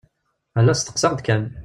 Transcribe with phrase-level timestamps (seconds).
[0.59, 1.43] Ala steqsaɣ-d kan.